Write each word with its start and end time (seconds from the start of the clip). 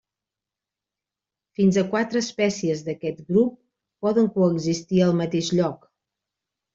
Fins 1.57 1.75
a 1.81 1.83
quatre 1.91 2.17
espècies 2.25 2.81
d'aquest 2.87 3.19
grup 3.27 3.51
poden 4.07 4.31
coexistir 4.39 5.03
al 5.09 5.13
mateix 5.21 5.51
lloc. 5.59 5.87